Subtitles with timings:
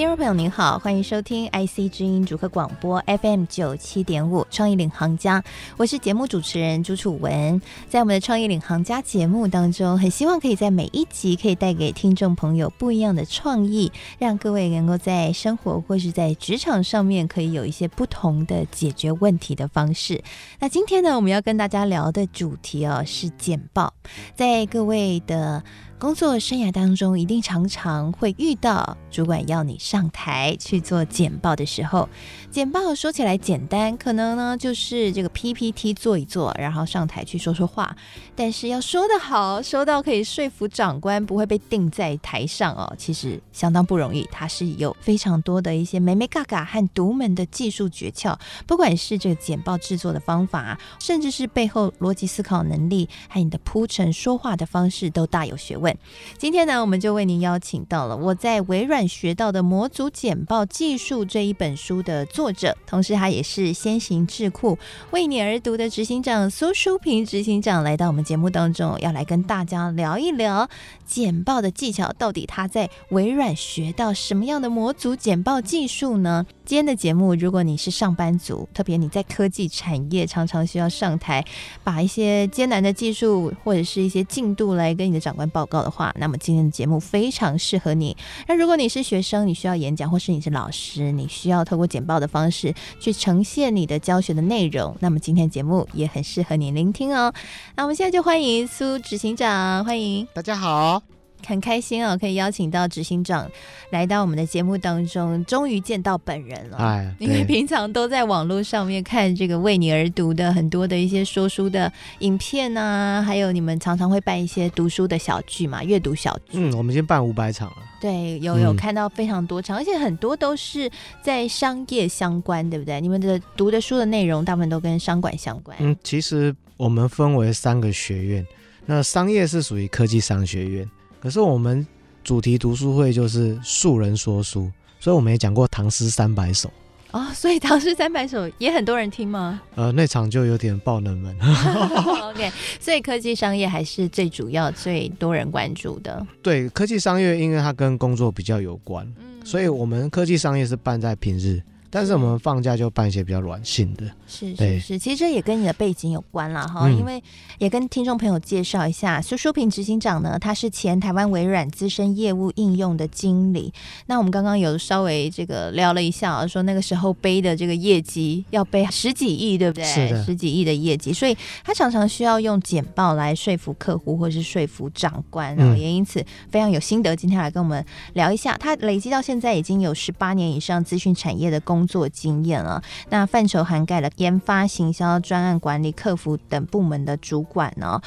[0.00, 5.44] 听众朋友您好，欢迎收听 IC 之音主客广播 FM 九七点五创意领航家，
[5.76, 7.60] 我是节目主持人朱楚文。
[7.86, 20.24] 在我们的创意领航家节目当中，很希望可以在每一集可以带给听众朋友不一样的创意，让各位能够在生活或是在职场上面可以有一些不同的解决问题的方式。
[20.58, 23.92] 那今天呢，我们要跟大家聊的主题哦是简报，
[24.34, 25.62] 在各位的。
[26.00, 32.08] 工作生涯当中，一定常常会遇到主管要你上台去做简报的时候。
[32.50, 37.94] 简报说起来简单，可能呢就是这个 PPT 做一做，然后上台去说说话。
[38.34, 44.26] 但是要说得好，说到可以说服长官，不会被定在台上哦，其实相当不容易。
[44.32, 48.34] 它是有非常多的一些美美嘎嘎和独门的技术诀窍，
[48.66, 55.89] 不管是这个简报制作的方法，甚至是背后逻辑思考能力，还有你的铺陈说话的方式，都大有学问。
[56.38, 64.78] 今天呢，我们就为您邀请到了我在微软学到的模组简报技术这一本书的作者，同时他也是先行智库
[65.10, 70.68] 为你而读的执行长苏淑平执行长，来到我们节目当中，要来跟大家聊一聊
[71.06, 76.46] 简报的技巧，到底他在微软学到什么样的模组简报技术呢？
[76.64, 81.44] 今天的节目，如果你是上班族，特别你在科技产业，常常需要上台，
[81.82, 88.16] 把一些艰难的技术或者是一些进度来跟你的长官报告的话，那么今天的节目非常适合你。
[88.46, 97.32] 那如果你是学生，你需要演讲，或是你是老师，你需要透过简报的方式去呈现你的教学的内容，那么今天节目也很适合你聆听哦。
[97.76, 101.19] 那我们现在就欢迎苏执行长，欢迎大家好。
[101.46, 103.50] 很开心哦，可以邀请到执行长
[103.90, 106.76] 来到我们的节目当中，终于见到本人了。
[106.78, 116.52] 哎，因为平常都在网络上面看这个为你而读的很多的一些说书的影片啊，还有你们常常会办一些读书的小剧嘛，阅读小剧。
[116.52, 117.76] 嗯，我们已经办五百场了。
[118.00, 120.90] 对，有有看到非常多场，嗯，而且很多都是
[121.22, 122.98] 在商业相关，对不对？
[123.00, 125.76] 你们的读的书的内容大部分都跟商管相关。
[125.80, 128.46] 嗯，其实我们分为三个学院，
[128.86, 130.90] 那商业是属于科技商学院。
[131.20, 131.86] 可是我们
[132.24, 136.70] 主题读书会就是素人说书，所以我们也讲过唐诗三百首
[137.12, 139.60] 哦，所以唐诗三百首也很多人听吗？
[139.74, 141.36] 呃，那场就有点爆冷门。
[142.30, 146.26] OK，所以科技商业还是最主要、最多人关注的。
[146.42, 151.60] 对，科技商业因为它跟工作比较有关，嗯，所以我们科技商业是办在平日。
[151.90, 157.22] 但是我们放假就办一些比较软性的，是是是，其实这也跟你的背景有关了哈，因为
[157.58, 163.72] 也跟听众朋友介绍一下，苏淑平执行长呢，他是前台湾微软资深业务应用的经理。
[164.06, 170.24] 那我们刚刚有稍微这个聊了一下啊，说那个时候背的这个业绩要背十几亿，对不对？
[170.24, 177.16] 十几亿的业绩，所以他常常需要用简报来说服客户或是说服长官，然后也因此非常有心得。
[177.16, 187.98] 今天来跟我们聊一下，他累积到现在已经有十八年以上资讯产业的工工作经验啊，那范畴涵盖了研发、行销、专案管理、客服等部门的主管呢。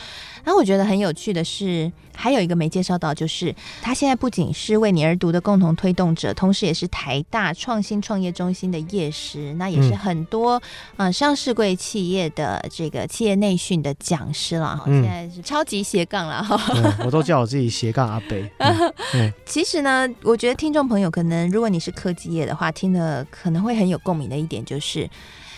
[0.46, 10.62] 那我觉得很有趣的是，还有一个没介绍到，就是他现在不仅是为你而读的共同推动者，同时也是台大创新创业中心的业师，那也是很多
[10.98, 14.78] 呃上市柜企业的这个企业内训的讲师了。
[14.78, 16.60] 哈、嗯，现在是超级斜杠了哈。
[17.04, 18.48] 我都叫我自己斜杠阿北。
[19.16, 23.64] 嗯、其实呢，我觉得听众朋友可能，如果你是科技业的话，听的可能。
[23.64, 25.10] 会很有共鸣的一点就是，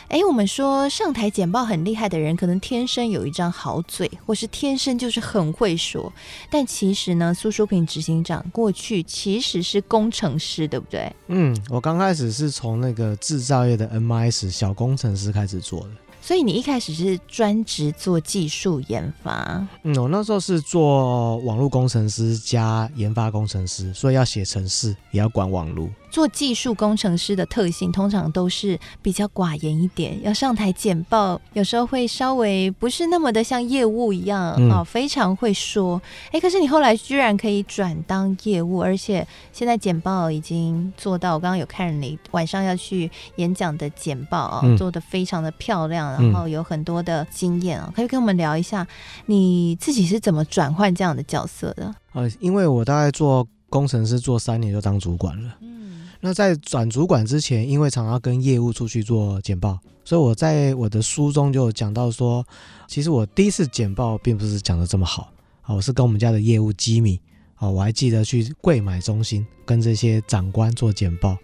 [0.08, 6.12] 哎，我们说上台简报很厉害的人，可能天生有一张好嘴，或是天生就是很会说。
[6.50, 11.12] 但其实呢，苏淑平执行长过去其实是工程师，对不对？
[11.28, 15.90] 嗯，我刚开始是从那个制造业的 MIS 小工程师开始做的。
[16.26, 19.64] 所以你一开始是专职做技术研发？
[19.84, 25.88] 嗯，我那时候是做网络工程师加研发工程师，所以要写程式，也要管网络。
[26.10, 36.02] 做技术工程师的特性通常都是比较寡言一点，要上台简报，有时候会稍微不是那么的像业务一样啊、嗯哦，非常会说。
[36.32, 48.88] 哎，可是你后来居然可以转当业务，而且现在简报已经做到，我刚刚有看你晚上要去演讲的简报啊、哦嗯，做的非常的漂亮，然后有很多的经验啊、哦，可以跟我们聊一下
[49.26, 51.94] 你自己是怎么转换这样的角色的？
[52.14, 55.56] 呃，因为我大概做工程师做三年就当主管了。
[55.62, 55.76] 嗯
[56.22, 62.44] 那在转主管之前，因为常常跟业务出去做简报，所以我在我的书中就讲到说，
[62.88, 67.20] 其实我第一次简报并不是讲的这么好啊，我是跟我们家的业务机密
[67.56, 71.38] 啊，哦，我还记得去柜买中心跟这些长官做简报，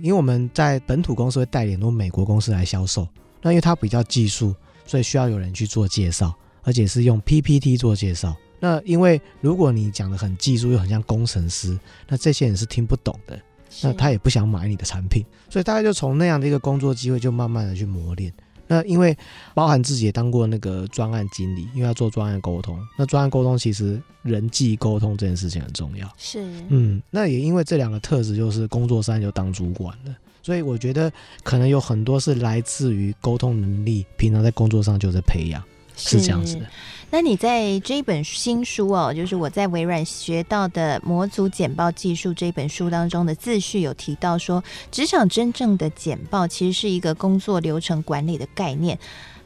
[0.00, 3.08] 因为我们在本土公司会带领很多美国公司来销售，
[3.42, 4.54] 那因为它比较技术，
[4.84, 8.36] 所以需要有人去做介绍，而且是用 PPT 做介绍。
[8.58, 13.40] 那因为如果你讲的很技术又很像工程师，那这些人是听不懂的，
[13.82, 18.32] 那他也不想买你的产品，所以大概就从那样的一个工作机会就慢慢的去磨练。
[18.66, 19.16] 那因为
[19.52, 22.78] 包含自己也当过那个专案经理，因为要做专案沟通。
[22.96, 26.08] 那专案沟通其实人际沟通这件事情很重要。
[26.16, 30.14] 是，嗯，那也因为这两个特质，就是工作上就当主管了。
[30.42, 35.62] 所以我觉得可能有很多是来自于沟通能力，平常在工作上就在培养，
[35.96, 36.66] 是这样子的。
[37.12, 48.96] 那你在这一本新书哦，就是我在微软学到的模组简报技术这一本书当中的自序有提到说，职场真正的简报其实是一个工作流程管理的概念。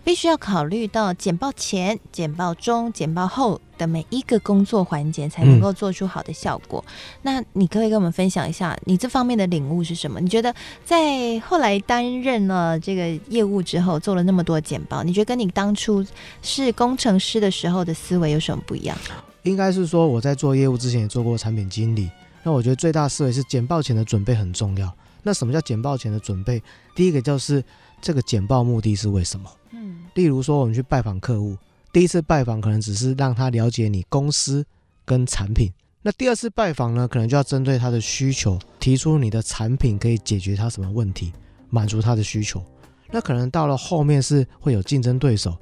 [0.04, 6.84] 必须要考虑到简报前、简报中、简报后的每一个工作环节，才能够做出好的效果。
[6.86, 6.92] 嗯、
[7.22, 10.20] 那你可以跟我们分享一下你这方面的领悟是什么？
[10.20, 10.54] 你觉得
[10.84, 16.04] 在后来担任了这个业务之后，做了那么多简报，你觉得跟你当初
[16.42, 18.96] 是工程师的时候的思维有什么不一样？
[19.42, 22.10] 应该是说我在做业务之前也做过产品经理。
[22.42, 24.94] 那我觉得最大思维是简报前的准备很重要。
[25.24, 26.62] 那什么叫简报前的准备？
[26.94, 27.64] 第一个就是
[28.00, 29.50] 这个简报目的是为什么？
[29.72, 31.56] 嗯例如说，我们去拜访客户，
[31.92, 34.64] 第一次拜访可能只是让他了解你公司
[35.04, 35.72] 跟产品。
[36.02, 41.32] 那第二次拜访呢，可能就要针对他的需求，提出你的产品可以解决他什么问题，
[41.70, 42.62] 满足他的需求。
[43.10, 45.56] 那可能到了后面是会有竞争对手，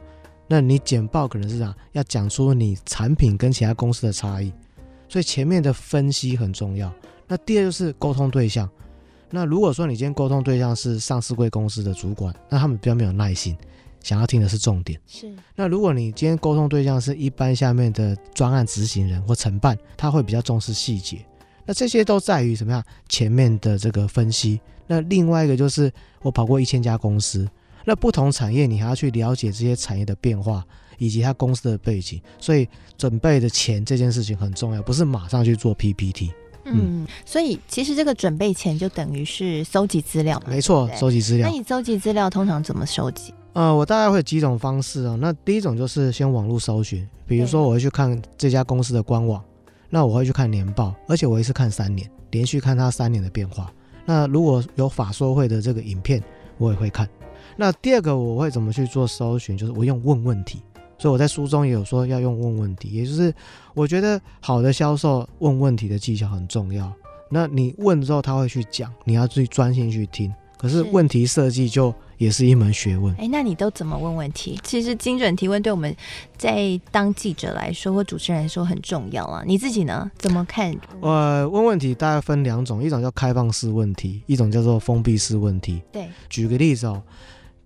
[0.48, 4.52] 那你简报可能是这样，要讲出你产品跟其他公司的差异。
[5.08, 6.92] 所以前面的分析很重要。
[7.28, 8.68] 那第二就是沟通对象。
[9.32, 13.56] 那如果说你今天沟通对象是上市贵公司的主管，那他们比较没有耐心。
[14.02, 15.32] 想要听的是重点，是。
[15.54, 21.24] 那如果你今天沟通对象是一般下面的专案执行人或承办，他会比较重视细节。
[21.64, 22.82] 那这些都在于什么样？
[23.08, 24.60] 前面的这个分析。
[24.88, 25.90] 那另外一个就是
[26.20, 27.48] 我跑过一千家公司，
[27.84, 30.66] 那不同产业你还要去了解这些产业的变化
[30.98, 32.68] 以及他公司的背景，所以
[32.98, 36.32] 准备的钱这件事情很重要，不是马上去做 PPT。
[36.64, 40.46] 嗯，所以其实这个准备前就等于是搜集资料嘛。
[40.48, 41.48] 没错，搜集资料。
[41.48, 43.34] 那你搜集资料通常怎么收集？
[43.54, 45.16] 呃，我大概会有几种方式啊。
[45.20, 49.42] 那第一种就是先网络搜寻，比如说我会去看这家公司的官网，
[49.90, 53.70] 那我会去看年报，而且我一次看三年，连续看它三年的变化。
[54.06, 56.22] 那如果有法说会的这个影片，
[56.58, 57.08] 我也会看。
[57.56, 59.56] 那第二个我会怎么去做搜寻？
[59.58, 60.62] 就是我用问问题。
[61.02, 63.34] 所以我在书中也有说要用问问题，也就是
[63.74, 66.92] 我觉得好的销售问问题的技巧很重要。
[67.28, 70.32] 那你问之后他会去讲，你要去专心去听。
[70.56, 73.12] 可是问题设计就也是一门学问。
[73.14, 74.56] 哎、欸，那你都怎么问问题？
[74.62, 75.92] 其实精准提问对我们
[76.38, 79.42] 在当记者来说或主持人来说很重要啊。
[79.44, 80.08] 你自己呢？
[80.18, 80.72] 怎么看？
[81.00, 85.82] 呃，问问题大概分两种，一种叫开放式问题，一种叫做封闭式问题。
[85.90, 87.02] 对，举个例子哦，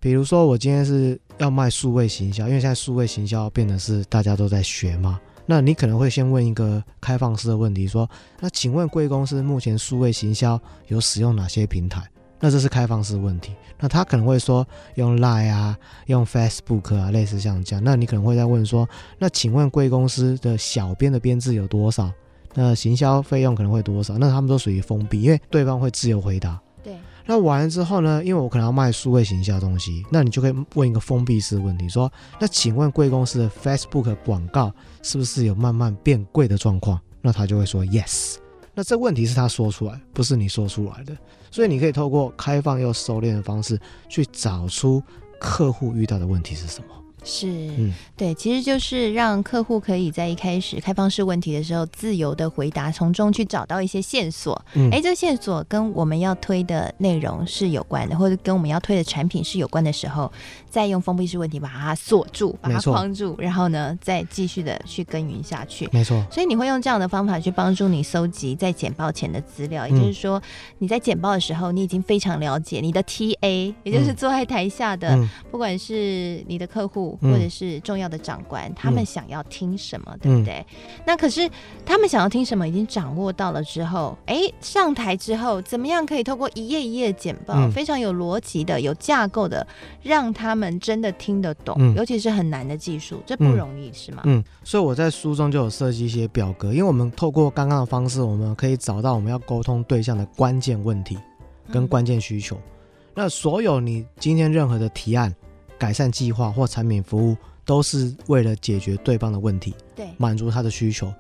[0.07, 5.21] 比如说我今天是要卖数位行销，因为现在数位行销变得是大家都在学嘛。
[5.47, 8.09] 那你可能会先问一个开放式的问题，说：
[8.39, 12.09] 那请问贵公司目前数位行销有使用哪些平台？
[12.39, 14.65] 那这是开放式问题，那他可能会说
[14.95, 15.77] 用 Line 啊，
[16.07, 17.83] 用 Facebook 啊，类似像这样。
[17.85, 18.89] 那你可能会再问说，
[19.19, 22.13] 那请问贵公司的小编的编制有多少？
[22.55, 24.17] 那行销费用可能会多少？
[24.19, 26.63] 那他们都属于封闭，因为对方会自由回答。
[27.27, 28.23] 那完了之后呢？
[28.25, 37.01] 因为我可能要卖数位行销东西，那你就可以问一个封闭式问题，说，那请问贵公司的 Facebook 广告是不是有慢慢变贵的状况？
[37.21, 38.37] 那他就会说 Yes。
[38.75, 41.17] 那这问题是他说出来，不是你说出来的，
[41.51, 45.03] 所以你可以透过开放又收敛的方式去找出
[45.41, 46.89] 客户遇到的问题是什么。
[47.29, 54.65] 是，嗯，对，其实就是让客户可以在一开始开放式问题的时候自由的回答，从中去找到一些线索。
[54.75, 60.31] 嗯，哎，这线索跟我们要推的内容是有关的，或者跟我们要推的产品是有关的时候，
[60.71, 65.89] 再用封闭式问题把它锁住，把它框住，然后呢，再继续的去耕耘下去。
[65.93, 66.25] 没错。
[66.31, 70.41] 所以你会用这样的方法去帮助你搜集在简报前的资料，也就是说，
[70.79, 77.16] 你在简报的时候，你已经非常了解你的 TA，也就是坐在台下的，嗯，不管是你的客户。
[77.21, 80.65] 或者是重要的长官，嗯、他们想要听什么，嗯、对不对？
[81.07, 81.49] 那可是
[81.85, 89.67] 他们想要听什么，已经掌握到了之后，哎，上台之后怎么样可以透过一页一页简报，嗯、非常有逻辑的、有架构的，
[90.03, 91.77] 让他们真的听得懂？
[91.79, 94.23] 嗯、尤其是很难的技术，这不容易，嗯、是吗？
[94.25, 101.19] 嗯，所以我在书中就有设计一些表格，因为我们透过刚刚的方式，我们可以找到我们要沟通对象的关键问题
[101.71, 102.57] 跟关键需求。
[102.57, 102.63] 嗯、
[103.15, 105.35] 那所有你今天任何的提案。
[105.79, 111.13] 改善计划或产品服务都是为了解决对方的问题，对，满足他的需求。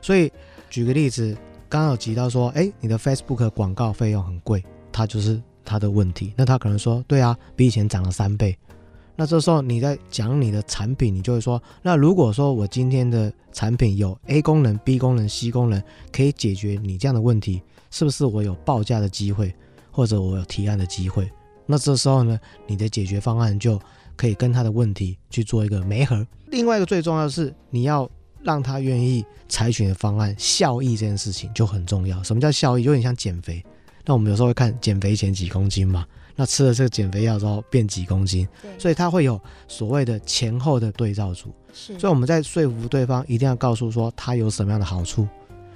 [0.00, 0.30] 所以
[0.68, 1.36] 举个例子，
[1.68, 6.32] 刚刚有提到说，哎，你的 Facebook 广告费用很贵，他就是他的问题。
[6.36, 8.56] 那他可能说，对啊，比以前涨了三倍。
[9.14, 19.54] 那这时候你在讲你的产品，你就会说，那如果说我今天的产品有 A 功能、B 功能、C 功能，可以解决你这样的问题，是不是我有报价的机会，
[19.90, 21.30] 或者我有提案的机会？
[21.66, 23.78] 那这时候呢，你的解决方案就
[24.16, 26.26] 可以跟他的问题去做一个媒合。
[26.46, 28.10] 另外一个最重要的是，你要
[28.42, 32.22] 让他愿意采取的方案，效益这件事情就很重要。
[32.22, 32.82] 什么叫效益？
[32.82, 33.64] 有点像减肥。
[34.04, 36.04] 那我们有时候会看减肥前几公斤嘛。
[36.34, 39.38] 那吃了这个减肥药之后变几公斤，所以它会有
[39.68, 41.52] 所谓的前后的对照组。
[41.74, 45.28] 是，所以我们在说服对方，一定要告诉说他有什么样的好处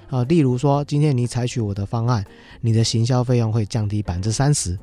[0.08, 0.24] 啊。
[0.24, 2.24] 例如说，今天你采取我的方案，
[2.62, 4.78] 你的行销费用会降低百分之三十，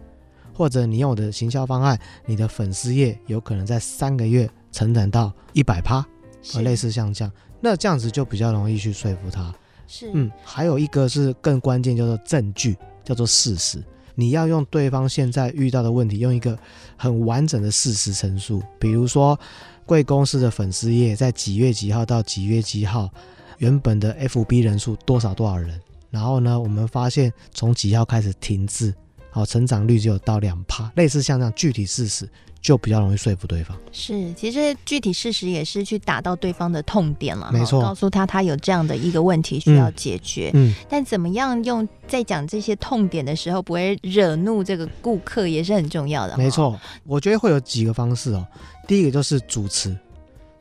[0.54, 9.54] 或者你用我的行销方案，你的粉丝业有可能在三个月成长到一百趴，啊，类似像这样，那这样子就比较容易去说服他。
[9.88, 13.84] 是，嗯，还有一个是更关键，叫做证据，叫做事实。
[14.16, 16.58] 你要用对方现在遇到的问题，用一个
[16.96, 18.62] 很完整的事实陈述。
[18.80, 19.38] 比如说，
[19.86, 23.10] 贵公司的粉丝页在几月几号到几月几号，
[23.58, 25.82] 原本的 FB 人数多少多少人，
[26.12, 28.94] 然后呢，我们发现从几号开始停滞，
[29.34, 32.30] 好，成长率只有到两趴，类似像这样具体事实。
[32.62, 33.78] 就比较容易说服对方。
[33.92, 37.52] 是，其实具体事实也是去打到对方的痛点了。
[37.52, 40.50] 没错，告诉他他有这样的一个问题需要解决。
[40.54, 46.38] 嗯，嗯，但怎么样用在讲这些痛点的时候不会惹怒这个顾客也是很重要的。
[46.38, 48.48] 没错，我觉得会有几个方式哦。
[48.88, 49.94] 第一个就是主持，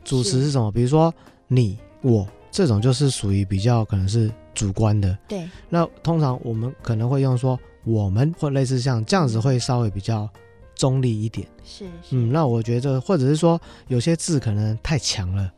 [0.02, 0.72] 主持是什么？
[0.72, 1.14] 比如说
[1.46, 5.16] 你、我这种就是属于比较可能是主观的。
[5.28, 5.48] 对。
[5.68, 10.28] 那通常我们可能会用说我们或类似像这样子会稍微比较。
[10.74, 15.48] 中立一点是，是，嗯，那我觉得，或者是说有些字可能太强了，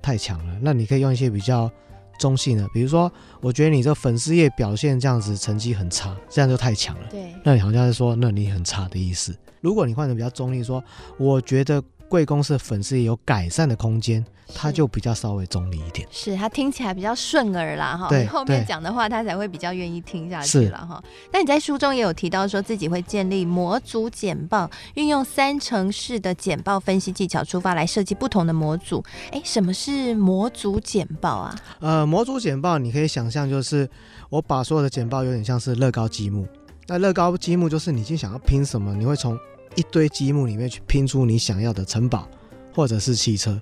[0.00, 1.70] 太强了，那你可以用一些比较
[2.18, 3.12] 中性的，比如说，
[3.42, 9.36] 我觉得你这粉丝页表现这样子成绩很差，这样就太强了，对，那你好像是说，那你很差的意思。
[9.60, 10.82] 如果你换成比较中立，说，
[11.18, 11.80] 我觉得。
[12.12, 14.22] 贵公司的粉丝也有改善的空间，
[14.54, 18.14] 他就比较稍微中立一点，是他听起来比较顺耳啦哈。
[18.14, 21.02] 你，后面讲的话他才会比较愿意听下去了哈。
[21.32, 29.02] 那你在书中也有提到说自己会建立模组简报，运用三层式的简报分析技巧出发来设计不同的模组。
[29.30, 31.56] 哎，什么是模组简报啊？
[31.80, 33.88] 呃，模组简报你可以想象就是
[34.28, 36.46] 我把所有的简报有点像是乐高积木，
[36.88, 39.34] 那乐高积木就是你今天想要拼什么，你会从。
[39.76, 42.28] 一堆积木里面去拼出你想要的城堡，
[42.74, 43.60] 或者是汽车。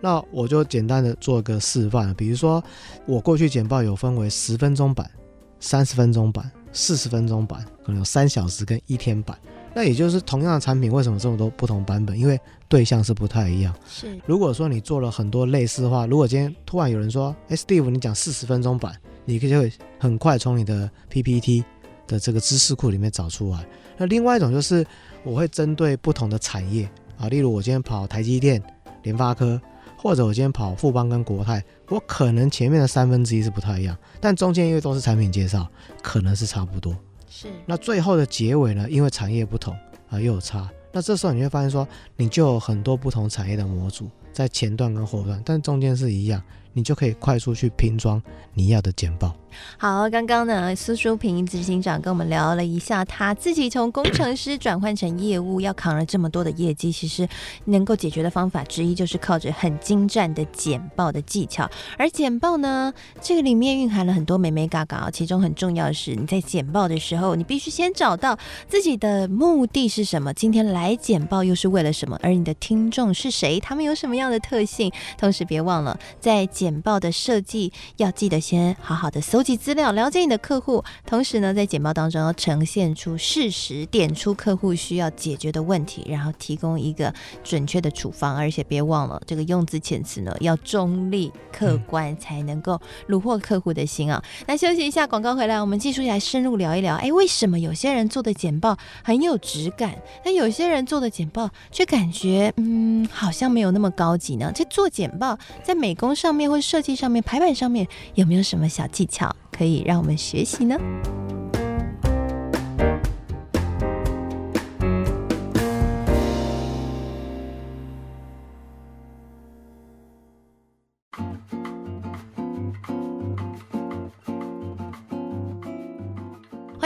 [0.00, 2.62] 那我就简单的做个示范，比如说
[3.06, 5.10] 我过去简报有分为十分钟版、
[5.58, 9.36] 三十分钟版、四十分钟版，可能有三小时跟一天版。
[9.74, 12.18] 那也就是同样的产品，为什么这么多不同版本？
[12.18, 13.74] 因为对象是不太一样。
[13.86, 14.18] 是。
[14.24, 21.64] 如果说你做了很多类似的话，如果今天突然有人说：“哎，Steve，你讲四十分钟版，你可以就会很快从你的 PPT
[22.08, 23.64] 的这个知识库里面找出来。”
[23.96, 24.84] 那另外一种就是。
[25.24, 26.88] 我会针对不同的产业
[27.18, 28.62] 啊，例如我今天跑台积电、
[29.02, 29.60] 联发科，
[29.96, 35.68] 或者我今天跑富邦跟国泰，我可能前面的三分之一是不太一样，但中间因为都是产品介绍，
[36.00, 36.96] 可能是差不多。
[37.28, 37.48] 是。
[37.66, 38.88] 那最后的结尾呢？
[38.88, 39.76] 因为产业不同
[40.08, 40.70] 啊，又有差。
[40.92, 41.86] 那这时候你会发现说，
[42.16, 46.40] 你就有很多不同产业的模组在前段跟后段，但中间是一样。
[46.78, 48.22] 你就可以快速去拼装
[48.54, 49.34] 你要的简报。
[49.76, 57.26] 好，刚刚呢，苏淑平执行长跟我们聊了一下，他自己从工程师转换成业务，要扛了这么多的业绩，其实
[57.64, 61.68] 能够解决的方法之一就是靠着很精湛的简报的技巧。
[61.96, 94.22] 而简报呢，这个里面蕴含了很多美眉嘎嘎，其中很重要的是，你在简报的时候，你必须先找到自己的目的是什么，今天来简报又是为了什么，而你的听众是谁，他们有什么样的特性，同时别忘了在简简报的设计要记得先好好的搜集资料，了解你的客户，同时呢，在简报当中要呈现出事实，点出客户需要解决的问题，然后提供一个准确的处方，而且别忘了这个用字遣词呢要中立客观，才能够虏获客户的心啊。
[94.46, 96.96] 那休息一下，广告回来，我们继续来深入聊一聊。
[96.96, 104.52] 哎，为什么有些人做的简报很有质感，那有些人做的简报却感觉嗯好像没有那么高级呢？
[104.54, 106.57] 这做简报在美工上面会。
[106.60, 110.76] 设计上面、排版上面有没有什么小技巧可以让我们学习呢？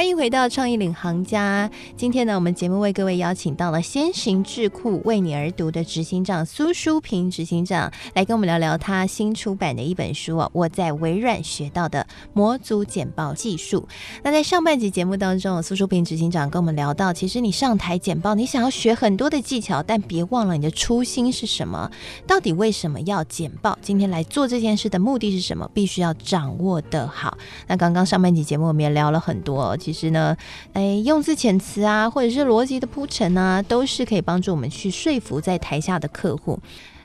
[0.03, 1.71] 欢迎回到创意领航家。
[1.97, 13.87] 今天呢，我们节目为各位邀请到了先行智库为你而读的执行长苏淑平执行长，来跟我们聊聊他新出版的一本书哦，我在微软学到的模组简报技术。
[14.25, 21.89] 那在上半集节目当中，苏淑平执行长跟我们聊到，其实你上台简报，你想要学很多的技巧，但别忘了你的初心是什么？
[22.27, 23.79] 到底为什么要简报？
[23.81, 25.71] 今天来做这件事的目的是什么？
[25.73, 27.39] 必须要掌握的好。
[27.69, 29.77] 那刚刚上半集节目我们也聊了很多。
[29.77, 30.35] 其其实呢，
[30.73, 36.59] 哎，用字遣词啊，或者是逻辑的铺陈啊，都是可以帮助我们去说服在台下的客户。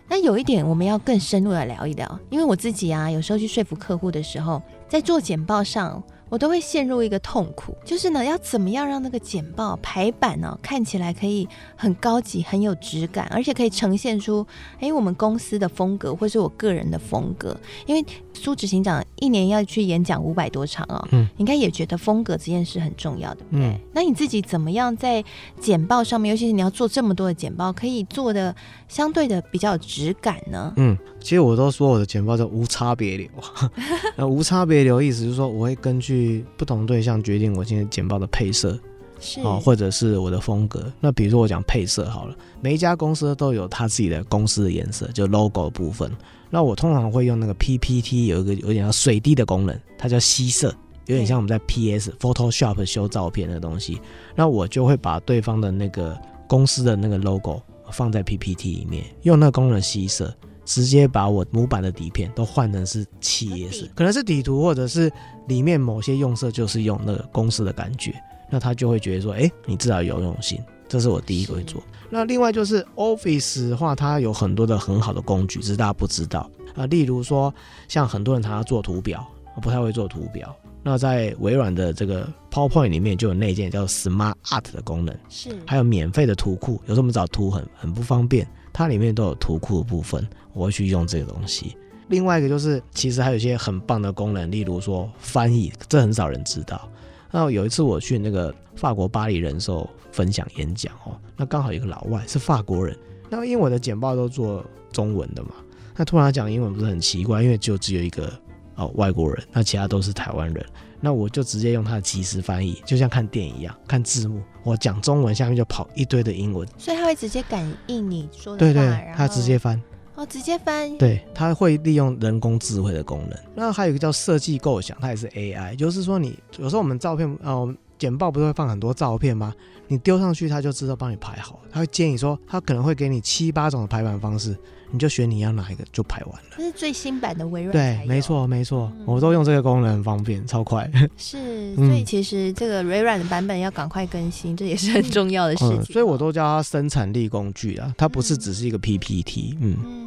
[0.07, 6.01] 那有一点，我们要更深入的聊一聊，因为我自己啊，有时候去说服客户的时候，在做简报上。
[6.29, 14.45] 我都会陷入一个痛苦，就是呢，要怎么样让那个简报排版呢，看起来可以很高级、很有质感，而且可以呈现出，
[14.79, 17.55] 哎，我们公司的风格，或是我个人的风格。
[17.85, 23.65] 因为苏执行长一年要去演讲五百多场哦，嗯，应该也觉得风格这件事很重要的，对不对？
[23.67, 25.23] 嗯，那你自己怎么样在
[25.59, 28.55] 简报上面，尤其是你要做这么多的简报，可以做的
[28.87, 30.73] 相对的比较有质感呢？
[30.75, 33.27] 嗯，其实我都说我的简报叫无差别流，
[34.15, 36.45] 那无差别流意思就是说我会根据。
[36.55, 38.79] 不同对象决定我今天简报的配色，
[39.19, 40.89] 是啊，或者是我的风格。
[41.01, 46.09] 那比如说我讲配色好了，每一家公司都有他自己的公司的颜色，就 logo 的部分。
[46.49, 50.73] 那我通常会用那个 PPT 有一个有点像水滴的功能，它叫吸色，
[51.07, 53.99] 有点像我们在 PS Photoshop 修照片的东西。
[54.33, 56.17] 那我就会把对方的那个
[56.47, 60.33] 公司的那个 logo 放在 PPT 里面，用那个功能吸色。
[60.67, 65.09] 直接把我模板的底片都换成是企业色，可能是底图，或者是
[65.47, 68.13] 里面某些用色就是用那个公司的感觉，
[68.51, 70.59] 那他就会觉得说，哎，你至少有用心。
[70.89, 71.81] 这是我第一个会做。
[72.09, 76.85] 那另外就是 Office 的话，它有很多的很好的工具，只是大家不知道啊。
[76.85, 77.53] 例如说，
[77.87, 79.25] 像很多人他要做图表，
[79.61, 80.53] 不太会做图表。
[80.83, 86.81] 那在微软的这个 PowerPoint 里面就有那件叫 Smart Art 的功能，是还有免费的图库。
[86.87, 88.45] 有时候我们找图很很不方便。
[88.73, 90.23] 它里面都有图库的部分，
[90.57, 91.77] 我会去用这个东西。
[92.09, 96.89] 另外一个就是，其实还有一些很棒的功能，例如说翻译，这很少人知道。
[97.29, 102.97] 那有一次我去那个法国巴黎人寿分享演讲哦，那刚好有一个老外是法国人，
[103.29, 105.49] 那因为我的简报都做中文的嘛，
[105.95, 108.31] 那突然讲英文不是很奇怪，因为就只有一个
[108.75, 110.65] 哦外国人，那其他都是台湾人。
[110.99, 114.41] 那我就直接用他的即时翻译，就像看电影一样，看字幕。
[114.63, 118.73] 我讲中文，下面就跑一堆的英文，所以他会直接感应你说的话。
[118.73, 119.79] 对对，他直接翻。
[120.17, 120.97] 哦，直接翻。
[120.97, 123.39] 对，它会利用人工智慧的功能。
[123.55, 127.73] 那还有一个叫设计构想，它也是 AI，就是说你有时候我们照片哦。
[127.99, 129.51] 简报不是会放很多照片吗？
[129.87, 131.59] 你丢上去，它就知道帮你排好。
[131.71, 134.55] 它会建议说，它可能会给你七八种的排版方式，
[134.91, 136.49] 你就选你要哪一个就排完了。
[136.57, 137.71] 这是最新版的微软。
[137.71, 140.87] 对，没错没错，嗯，我都用这个功能，很方便，超快。
[141.17, 145.79] 是， 所以其实这个微软的版本要赶快更新，这也是很重要的事情。
[145.79, 149.57] 嗯，所以我都叫它生产力工具啊，它不是只是一个 PPT。
[149.59, 149.75] 嗯。
[149.83, 150.06] 嗯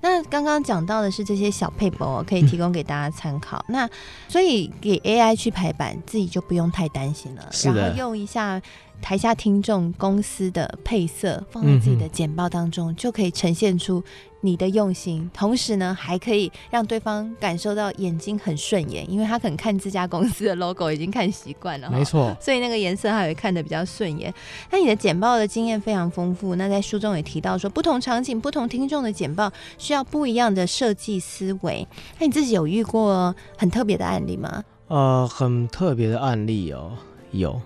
[0.00, 3.58] 那刚刚讲到的是这些小撇步哦，可以提供给大家参考。
[3.68, 3.90] 嗯、那
[4.28, 7.50] 所以给 AI 去排版，自己就不用太担心了。
[7.64, 8.60] 然后用一下。
[9.02, 14.02] 台下听众公司的配色放在自己的简报当中，就可以呈现出
[14.40, 24.32] 你的用心，同时呢，还可以让对方感受到眼睛很顺眼，因为他可能看这家公司的 logo 已经看习惯了，没错，所以那个颜色他也会看得比较顺眼。
[24.70, 29.52] 那你的简报的经验非常丰富，那在书中也提到说，不同场景、不同听众的简报
[29.86, 31.86] 需要不一样的设计思维。
[32.18, 34.64] 那你自己有遇过很特别的案例吗？
[34.88, 36.90] 呃，很特别的案例哦，
[37.30, 37.60] 有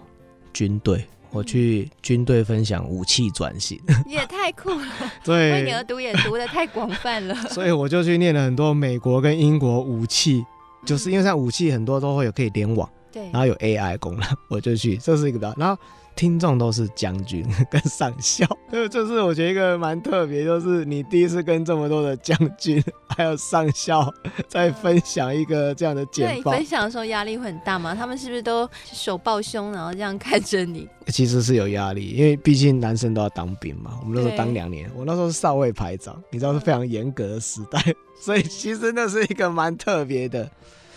[0.52, 1.02] 军队。
[1.30, 4.86] 我去军队分享武器转型， 也太酷了。
[5.24, 7.34] 对，为你而读也读的太广泛了。
[7.48, 10.44] 所以我就去念了很多美国跟英国武器，
[10.84, 15.54] 就是因为像武器很多都会有可以联网，对，然后有 AI 功能，我就去，这是一个的。
[15.56, 15.80] 然后。
[16.20, 24.12] 听众都是将军 跟上校，就 就是我觉得一个蛮特别，就是你第一次跟这么多的将军 还有上校
[24.46, 26.50] 在分享一个这样的简报。
[26.50, 27.94] 对，分享的时候压力会很大吗？
[27.94, 30.86] 他们是不是都手抱胸，然后这样看着你？
[31.06, 33.98] 其实是有压力，因为毕竟男生都要当兵嘛。
[34.02, 37.82] 我们那时候当两年，我那时候是少尉排长，你知道是非常严格的时代，
[38.20, 40.46] 所以其实那是一个蛮特别的。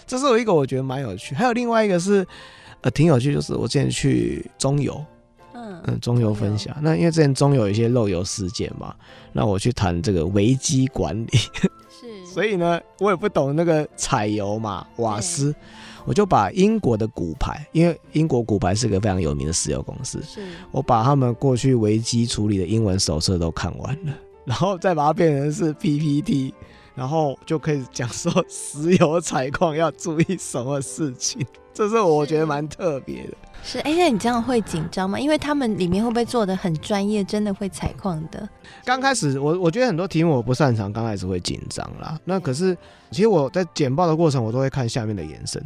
[0.06, 2.28] 这是我一个我觉得蛮有趣，还有另外一个是。
[2.82, 5.02] 呃，挺有趣，就是我之前去中油，
[5.64, 6.76] 嗯嗯，中油分享。
[6.82, 8.94] 那因为之前中油有一些漏油事件嘛，
[9.32, 11.38] 那我去谈这个危机管理，
[11.90, 15.56] 是， 所以呢，我也不懂那个采油嘛，瓦斯，
[16.06, 24.14] 我就把英国的骨牌，因为英国骨牌是个非常有名的石油公司，是，我把他们过去危机处理的英文手册都看完了，
[24.46, 26.54] 然后再把它变成是 PPT。
[26.96, 33.34] 然后就可以讲说 石油采矿要注意什么事情，这是我觉得蛮特别的。
[33.64, 35.18] 是，哎、欸，那你这样会紧张吗？
[35.18, 38.48] 因为他们里面会不会做的很专业，真的会采矿的？
[38.84, 42.20] 刚开始我我觉得很多题目我不擅长，刚开始会紧张啦。
[42.26, 42.78] 那可是
[43.10, 45.64] 其实我在简报的过程，我都会看下面的眼神。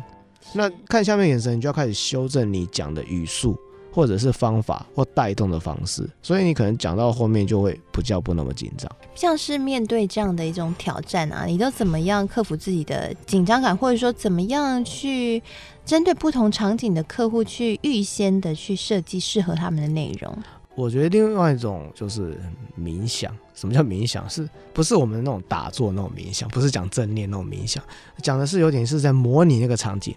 [0.54, 3.58] 那看下面眼神，你就要开始修正你讲的语速，
[3.98, 6.08] 或者是方法或带动的方式。
[6.22, 8.88] 所以你可能讲到后面就会比较不那么紧张。
[9.16, 15.42] 像是面对这样的一种挑战啊，你都怎么样克服自己的紧张感，或者说怎么样去？
[15.84, 20.38] 针对不同场景的客户，去预先的去设计适合他们的内容。
[20.76, 22.38] 我觉得另外一种就是
[22.78, 23.34] 冥想。
[23.56, 24.30] 什么叫冥想？
[24.30, 26.50] 是不是我们那种打坐那种冥想？
[26.50, 27.82] 不是讲正念那种冥想，
[28.22, 30.14] 讲的是有点是在模拟那个场景，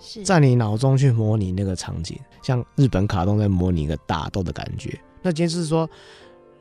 [0.00, 4.98] 是在你脑中去模拟那个场景，像日本卡通在模拟一个打斗的感觉。
[5.22, 5.88] 那今天是说，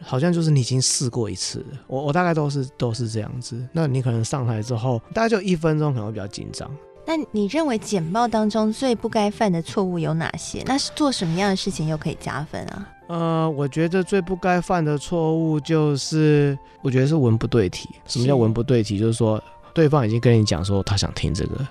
[0.01, 1.79] 好像就是你已经试过一次了。
[1.87, 3.63] 我我大概都是都是这样子。
[3.71, 6.69] 那你可能上台之后，大概就一分钟，可能会比较紧张。
[7.05, 10.61] 那你认为简报当中最不该犯的错误有哪些？
[10.65, 12.89] 那是做什么样的事情又可以加分啊？
[13.07, 17.87] 呃，我觉得最不该犯的错误就是，我觉得是文不对题。
[18.05, 18.99] 什么叫文不对题？
[18.99, 19.41] 就是说
[19.73, 21.65] 对方已经跟你讲说他想听这个，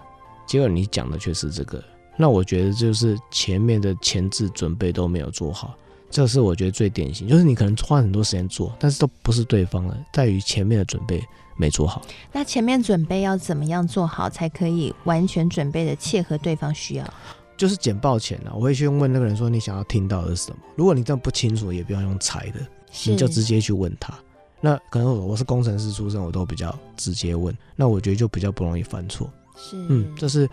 [0.47, 1.83] 结果你讲的却是这个。
[2.17, 5.75] 那我觉得就是前面的前置准备都没有做好，
[6.11, 7.29] 这是我觉得最典型。
[7.29, 11.23] 就是你可能花很多时间做，但是都不是对方的，在于前面的准备。
[11.59, 17.15] 没做好，那前面准备要怎么样做好，才可以完全准备的切合对方需要？
[17.57, 20.59] 就是简报前呢、啊，我会去问那个人说，你想要听到的是什么？
[20.75, 22.61] 如果你真的不清楚，也不要用猜的，
[23.07, 24.13] 你就直接去问他。
[24.61, 29.27] 那可能我是工程师出身，我都比较直接问，那我觉得就比较不容易犯错。
[29.57, 30.49] 是，嗯，这是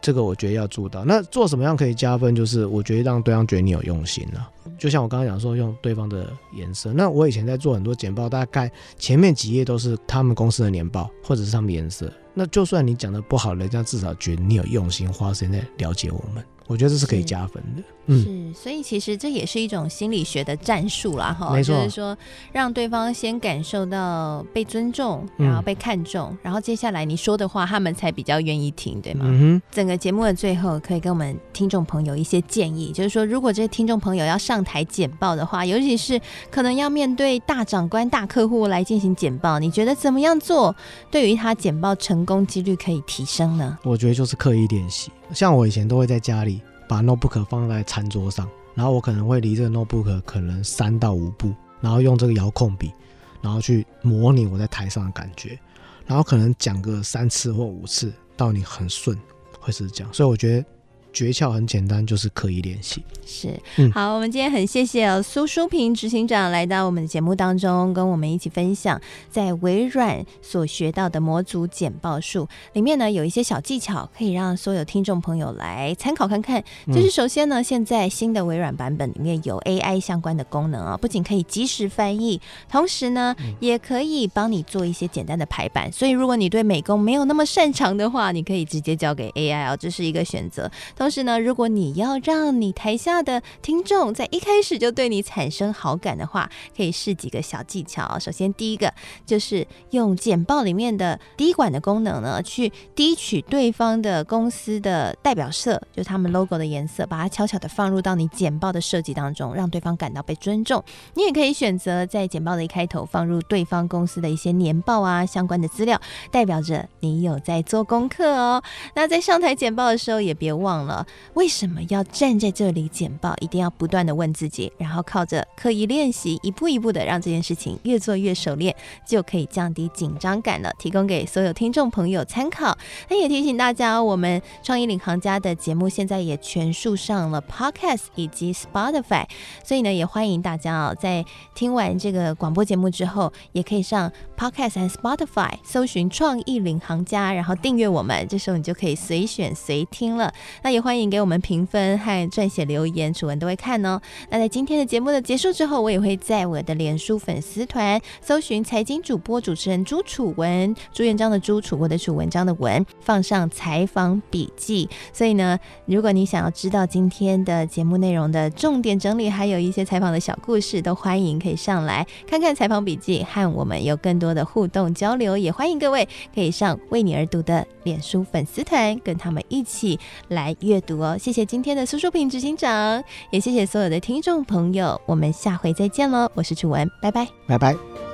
[0.00, 1.04] 这个我觉得要做到。
[1.04, 2.34] 那做什么样可以加分？
[2.34, 4.50] 就是我觉得让对方觉得你有用心了、啊。
[4.78, 6.92] 就像我刚刚讲说，用对方的颜色。
[6.92, 12.12] 那我以前在做很多简报，大概前面几页都是他们公司的年报，或者是他们颜色。
[12.34, 16.42] 那就算你讲的不好，人家至少觉得你有用心，花时间在了解我们。
[16.66, 22.16] 我觉得这是可以加分的，嗯，是，所以其实这也是一种心理学的战术啦，哈，没错，就是说
[22.52, 29.24] 让对方先感受到被尊重，然后被看重，嗯、然后接下来你说的话，他们才比较愿意听，对吗？
[29.26, 29.62] 嗯哼。
[29.70, 36.20] 整个节目的最后，可以跟我们听众朋友一些建议，就是说，如果这些听众朋友要上台简报的话，尤其是
[36.50, 40.74] 可能要面对大长官、大客户来进行简报，你觉得怎么样做，
[41.10, 43.76] 对于他简报成功几率可以提升呢？
[43.82, 45.10] 我觉得就是刻意练习。
[45.34, 52.92] 像我以前都会在家里把 notebook 放在餐桌上，然后我可能会离这个 notebook 可能三到五步，然后用这个遥控笔，
[53.40, 55.58] 然后去模拟我在台上的感觉，
[56.06, 59.18] 然后可能讲个三次或五次，到你很顺，
[59.60, 60.12] 会是这样。
[60.12, 60.64] 所以我觉得。
[61.12, 63.02] 诀窍很简单，就是刻意练习。
[63.24, 76.62] 是，嗯，好，我们今天很谢谢苏淑平执行长来到我们的节目当中，跟我们一起分享在微软所学到的模组简报术里面呢，有一些小技巧可以让所有听众朋友来参考看看。
[76.88, 85.90] 就是首先呢，现在新的微软版本里面有 AI 相关的功能啊，不仅可以及时翻译，同时呢，也可以帮你做一些简单的排版。
[85.92, 90.70] 所以，如果你对美工没有那么擅长的话，你可以直接交给 AI 啊，这是一个选择。
[91.02, 98.16] 同时呢，如果你要让你台下的听众在一开始就对你产生好感的话，可以试几个小技巧。
[98.20, 98.94] 首先，第一个
[99.26, 110.80] 就是用简报里面的滴管的功能呢，去滴取对方的公司的代表色，就是他们 logo 的颜色，把它悄悄的放入到你简报的设计当中，让对方感到被尊重。
[111.14, 118.62] 你也可以选择在简报的一开头放入对方公司的一些年报啊相关的资料，代表着你有在做功课哦。
[118.94, 120.91] 那在上台简报的时候，也别忘了。
[121.34, 123.34] 为什么要站在这里简报？
[123.40, 128.74] 一定要不断的问自己，然后靠着刻意练习，一步一步的让这件事情越做越熟练，
[129.06, 130.72] 就可以降低紧张感了。
[130.78, 132.76] 提供给所有听众朋友参考。
[133.08, 139.26] 那也提醒大家，我们创意领航家的节目现在也全数上了 Podcast 以及 Spotify，
[139.64, 141.24] 所以呢，也欢迎大家啊，在
[141.54, 150.32] 听完这个广播节目之后，也可以上 Podcast 和 Spotify 搜寻创意领航家，然后订阅我们，这时候你就可以随选随听了。
[150.62, 154.00] 那也欢迎给我们评分和撰写留言，楚文都会看哦。
[154.28, 164.88] 那在今天的节目的结束之后，我也会在我的脸书粉丝团搜寻财经主播主持人朱楚文，朱元璋的朱，楚国的楚，文章的文，放上采访笔记。
[165.12, 175.38] 所以呢，如果你想要知道今天的节目内容的重点整理，还有一些采访的小故事，都欢迎可以上来看看采访笔记，和我们有更多的互动交流。
[175.38, 188.11] 也欢迎各位可以上为你而读的脸书粉丝团，跟他们一起来阅读哦，谢谢今天的苏淑萍执行长，也谢谢所有的听众朋友，我们下回再见喽，我是楚文，拜拜，拜拜。